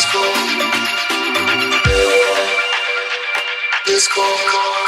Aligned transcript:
Disco. 0.00 0.22
Disco. 3.84 4.79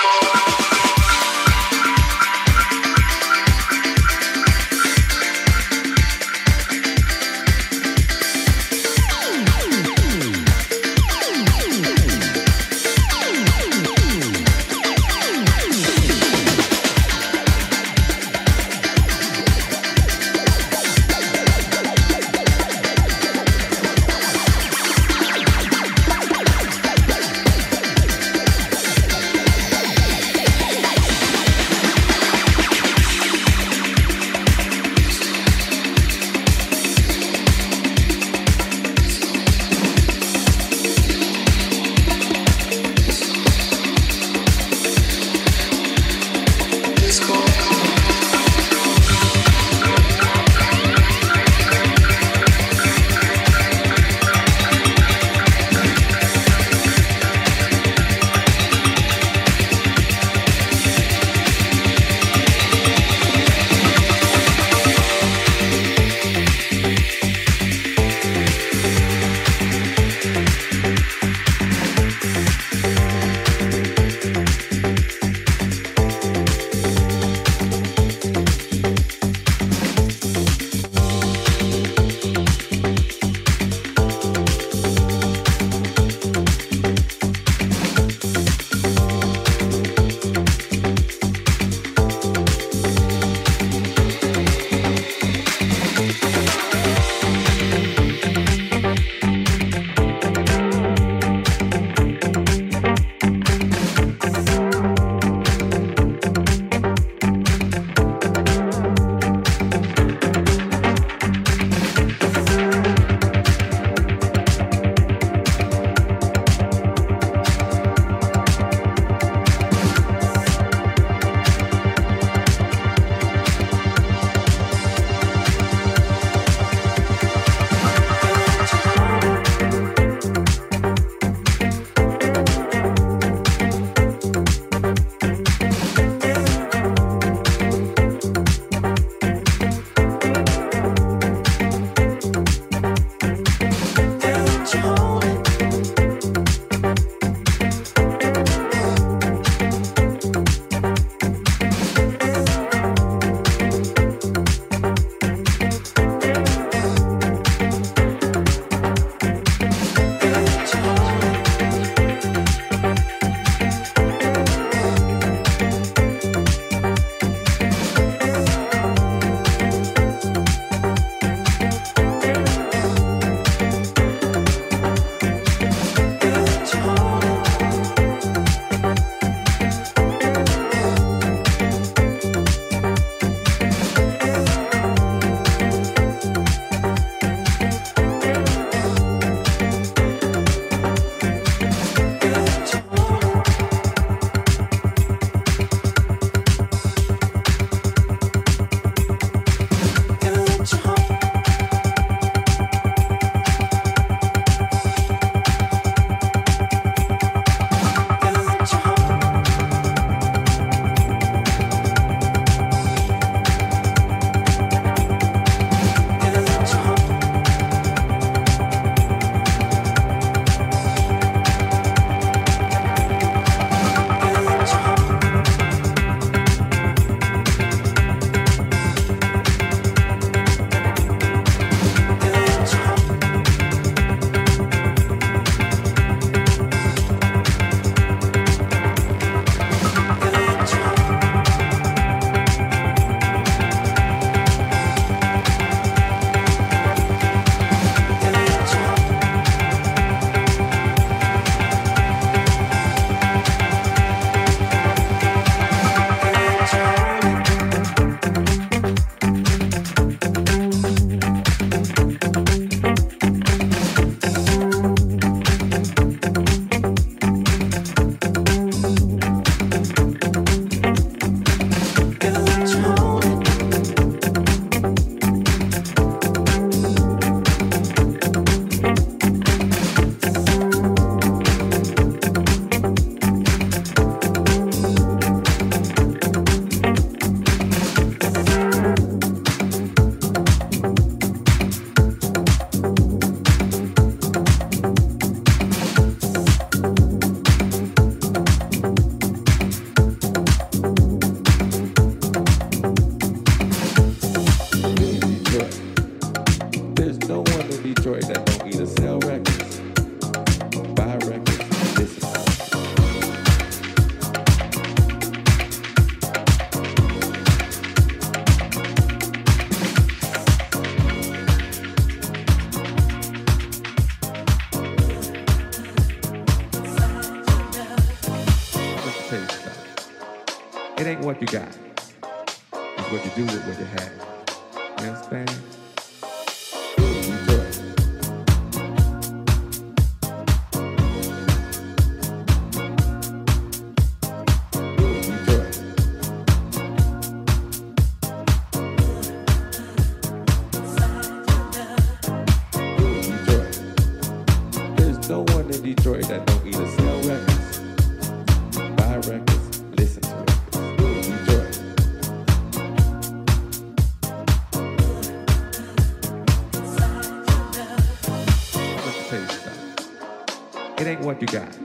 what 371.32 371.40
you 371.40 371.48
got. 371.48 371.81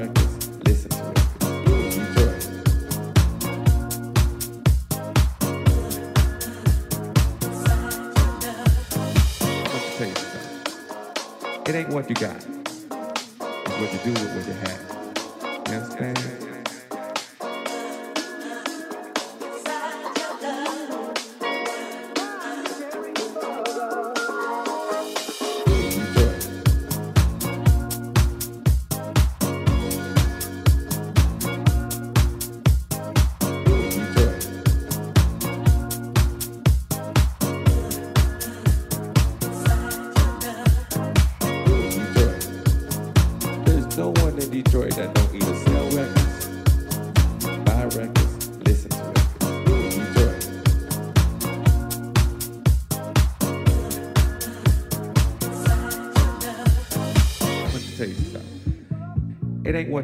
practice, 0.00 0.48
listen 0.64 0.90
to 0.90 0.96
it. 1.10 1.18
Enjoy. 1.94 2.32
It 11.66 11.74
ain't 11.74 11.90
what 11.90 12.08
you 12.08 12.16
got. 12.16 12.36
It's 12.36 12.48
what 13.78 13.92
you 13.92 13.98
do 14.04 14.12
with 14.12 14.34
what 14.34 14.46
you 14.46 14.54
have. 14.54 14.80
You 15.68 15.74
understand? 15.74 16.49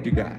you, 0.07 0.13
got. 0.13 0.36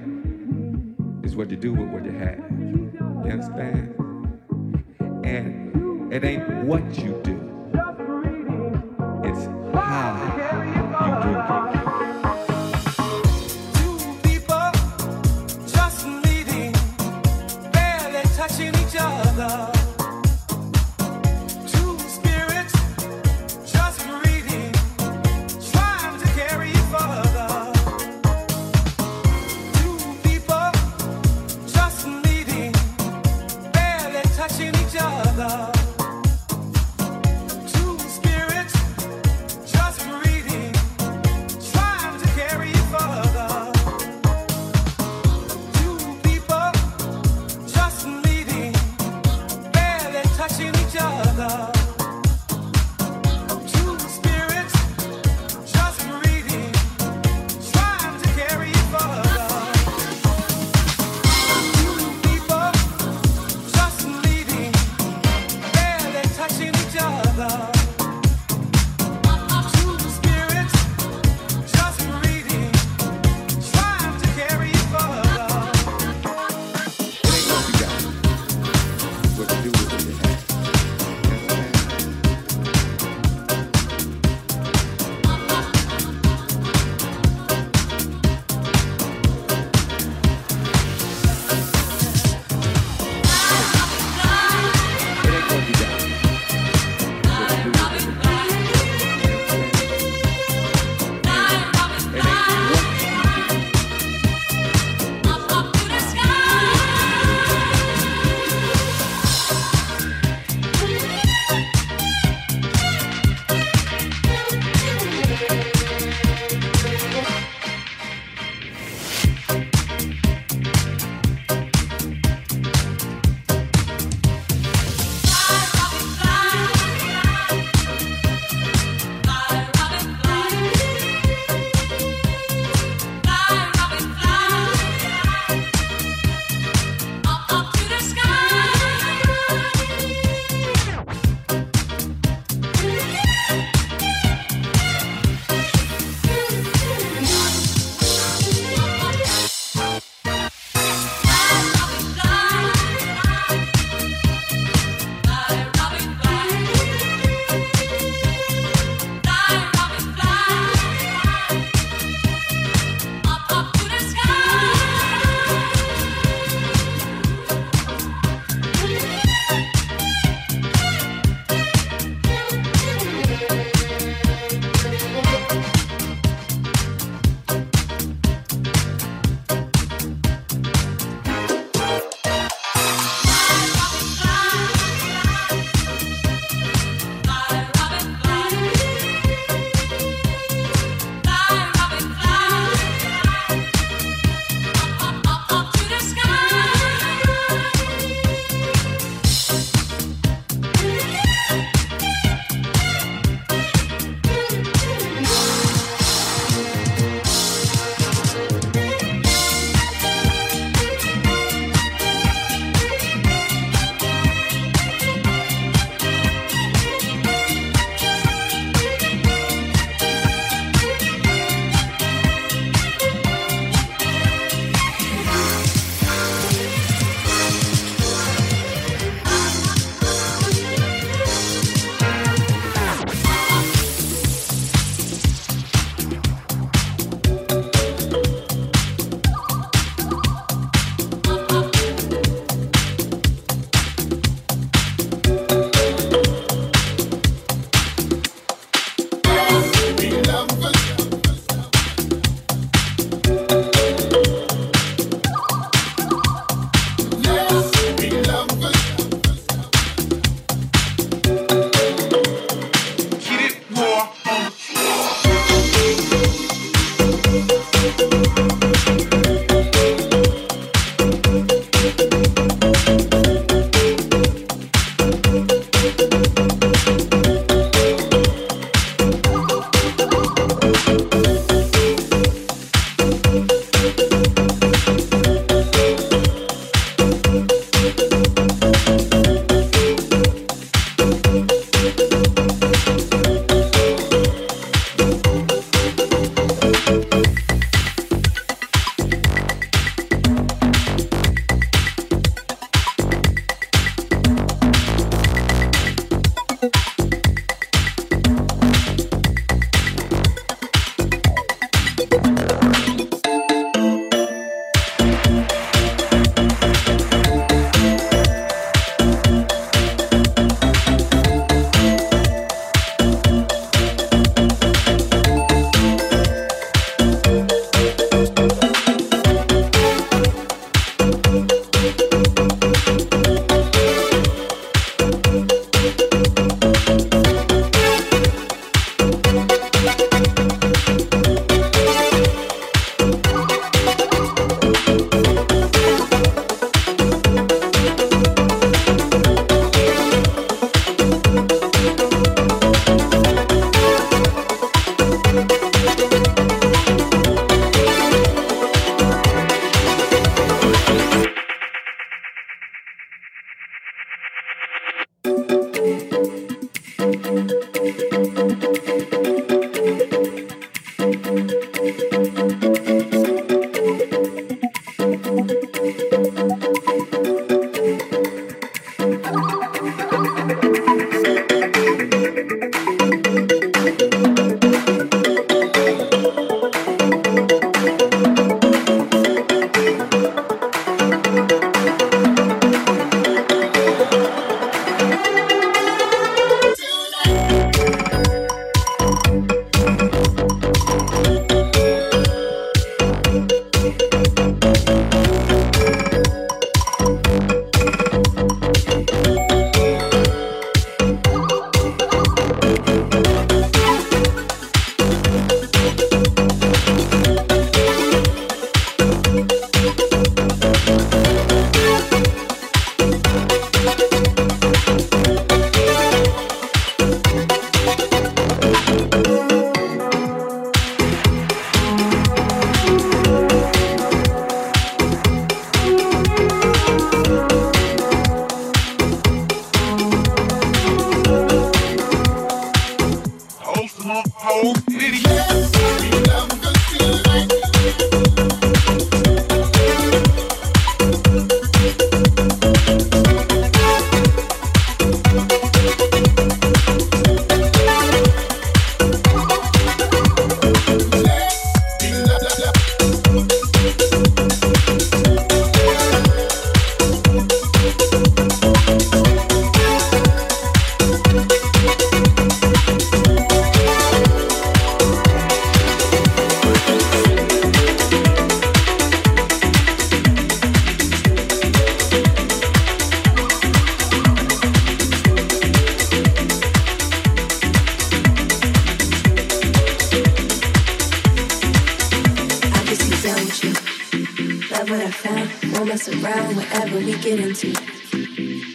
what 494.90 495.00
I 495.00 495.10
found. 495.10 495.50
Won't 495.74 495.88
mess 495.88 496.08
around 496.08 496.56
whatever 496.56 496.98
we 496.98 497.12
get 497.18 497.40
into. 497.40 497.68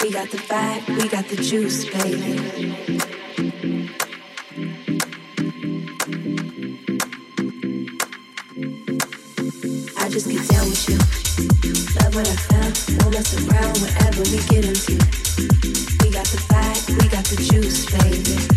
We 0.03 0.11
got 0.11 0.29
the 0.29 0.37
vibe, 0.37 0.87
we 1.01 1.09
got 1.09 1.25
the 1.25 1.37
juice, 1.37 1.85
baby. 1.85 2.39
I 9.97 10.09
just 10.09 10.29
get 10.29 10.47
down 10.49 10.69
with 10.69 10.89
you. 10.89 10.97
Love 11.99 12.15
what 12.15 12.27
I 12.27 12.35
found. 12.35 13.01
Won't 13.01 13.13
mess 13.15 13.33
around 13.47 13.77
whatever 13.81 14.21
we 14.29 14.37
get 14.49 14.65
into. 14.65 14.93
We 16.03 16.11
got 16.11 16.27
the 16.27 16.41
vibe, 16.49 17.01
we 17.01 17.09
got 17.09 17.25
the 17.25 17.37
juice, 17.37 17.85
baby. 17.91 18.52